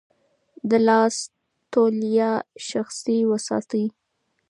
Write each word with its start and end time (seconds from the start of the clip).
د 0.69 0.71
لاس 0.87 1.15
توليه 1.71 2.31
شخصي 2.69 3.17
وساتئ. 3.31 3.85